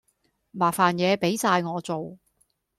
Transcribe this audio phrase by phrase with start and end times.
[0.49, 2.17] 麻煩野俾哂我做